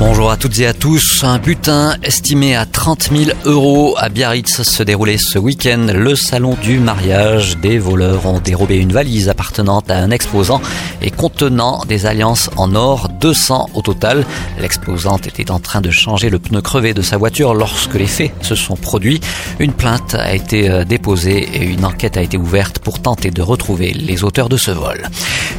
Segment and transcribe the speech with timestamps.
[0.00, 1.22] Bonjour à toutes et à tous.
[1.22, 5.86] Un butin estimé à 30 000 euros à Biarritz se déroulait ce week-end.
[5.94, 7.58] Le salon du mariage.
[7.58, 10.60] Des voleurs ont dérobé une valise appartenant à un exposant
[11.00, 14.26] et contenant des alliances en or, 200 au total.
[14.58, 18.32] L'exposante était en train de changer le pneu crevé de sa voiture lorsque les faits
[18.42, 19.20] se sont produits.
[19.60, 23.42] Une plainte a été euh, déposée et une enquête a été ouverte pour tenter de
[23.42, 25.08] retrouver les auteurs de ce vol.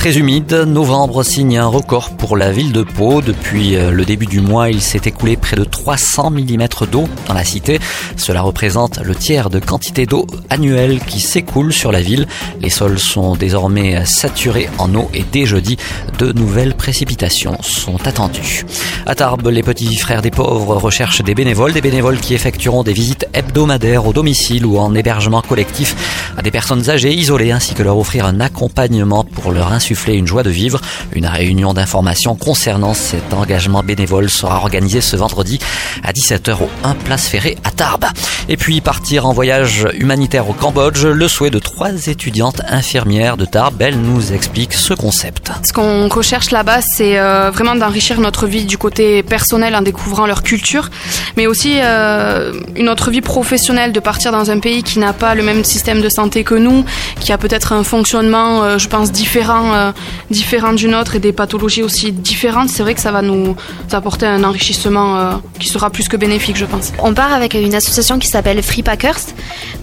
[0.00, 3.20] Très humide, novembre signe un record pour la ville de Pau.
[3.20, 7.34] Depuis euh, le début du mois, il s'est écoulé près de 300 mm d'eau dans
[7.34, 7.78] la cité.
[8.16, 12.26] Cela représente le tiers de quantité d'eau annuelle qui s'écoule sur la ville.
[12.62, 15.76] Les sols sont désormais saturés en eau et dès jeudi,
[16.18, 18.64] de nouvelles précipitations sont attendues.
[19.04, 22.94] À Tarbes, les petits frères des pauvres recherchent des bénévoles, des bénévoles qui effectueront des
[22.94, 25.94] visites hebdomadaires au domicile ou en hébergement collectif
[26.38, 30.42] à des personnes âgées, isolées, ainsi que leur offrir un accompagnement pour leur une joie
[30.42, 30.80] de vivre.
[31.12, 35.58] Une réunion d'information concernant cet engagement bénévole sera organisée ce vendredi
[36.04, 38.06] à 17h au 1 Place Ferrée à Tarbes.
[38.52, 43.44] Et puis partir en voyage humanitaire au Cambodge, le souhait de trois étudiantes infirmières de
[43.44, 45.52] Tarbes, elles nous expliquent ce concept.
[45.62, 50.26] Ce qu'on recherche là-bas, c'est euh, vraiment d'enrichir notre vie du côté personnel en découvrant
[50.26, 50.90] leur culture,
[51.36, 55.36] mais aussi euh, une autre vie professionnelle, de partir dans un pays qui n'a pas
[55.36, 56.84] le même système de santé que nous,
[57.20, 59.92] qui a peut-être un fonctionnement, euh, je pense, différent euh,
[60.30, 63.54] différentes d'une autre et des pathologies aussi différentes, c'est vrai que ça va nous
[63.92, 66.92] apporter un enrichissement euh, qui sera plus que bénéfique, je pense.
[66.98, 69.20] On part avec une association qui s'appelle Free Packers,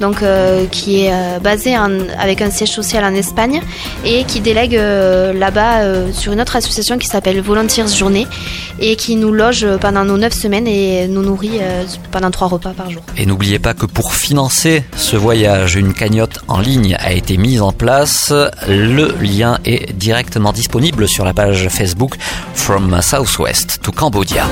[0.00, 1.74] donc euh, qui est basée
[2.18, 3.60] avec un siège social en Espagne
[4.04, 8.26] et qui délègue là-bas sur une autre association qui s'appelle Volunteers Journée
[8.80, 11.60] et qui nous loge pendant nos neuf semaines et nous nourrit
[12.10, 13.02] pendant trois repas par jour.
[13.16, 17.62] Et n'oubliez pas que pour financer ce voyage, une cagnotte en ligne a été mise
[17.62, 18.32] en place.
[18.68, 22.16] Le lien est directement disponible sur la page Facebook
[22.54, 24.46] From Southwest to Cambodia.